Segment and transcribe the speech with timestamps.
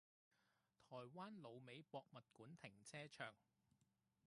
[0.89, 3.35] 台灣滷味博物館停車場